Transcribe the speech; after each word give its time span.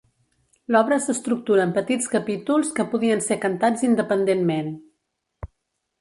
L'obra 0.75 0.97
s'estructura 1.03 1.67
en 1.69 1.75
petits 1.75 2.09
capítols 2.15 2.73
que 2.79 2.85
podien 2.95 3.23
ser 3.29 3.41
cantats 3.47 3.85
independentment. 3.89 4.77